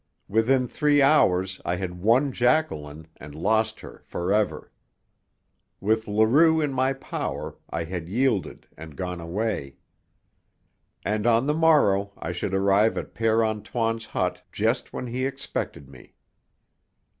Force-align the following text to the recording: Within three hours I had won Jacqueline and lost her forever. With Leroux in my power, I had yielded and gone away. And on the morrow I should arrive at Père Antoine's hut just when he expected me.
Within 0.27 0.67
three 0.67 0.99
hours 0.99 1.61
I 1.63 1.75
had 1.75 2.01
won 2.01 2.31
Jacqueline 2.31 3.05
and 3.17 3.35
lost 3.35 3.81
her 3.81 4.01
forever. 4.03 4.71
With 5.79 6.07
Leroux 6.07 6.59
in 6.59 6.73
my 6.73 6.93
power, 6.93 7.55
I 7.69 7.83
had 7.83 8.09
yielded 8.09 8.65
and 8.75 8.95
gone 8.97 9.19
away. 9.21 9.75
And 11.05 11.27
on 11.27 11.45
the 11.45 11.53
morrow 11.53 12.13
I 12.17 12.31
should 12.31 12.55
arrive 12.55 12.97
at 12.97 13.13
Père 13.13 13.47
Antoine's 13.47 14.07
hut 14.07 14.41
just 14.51 14.91
when 14.91 15.05
he 15.05 15.23
expected 15.27 15.87
me. 15.87 16.15